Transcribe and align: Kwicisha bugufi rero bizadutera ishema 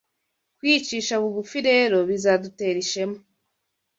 Kwicisha 0.57 1.13
bugufi 1.21 1.57
rero 1.69 1.97
bizadutera 2.09 2.77
ishema 2.85 3.19